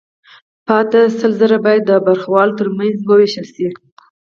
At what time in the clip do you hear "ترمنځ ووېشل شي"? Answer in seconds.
2.59-3.67